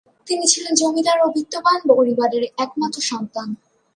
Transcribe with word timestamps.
তিনি 0.27 0.45
ছিলেন 0.47 0.73
জমিদার 0.75 1.17
ও 1.25 1.27
বিত্তবান 1.35 1.79
পরিবারের 1.89 2.43
একমাত্র 2.57 2.99
সন্তান। 3.01 3.47